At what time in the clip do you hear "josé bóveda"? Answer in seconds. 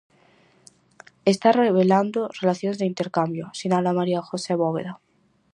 4.29-4.93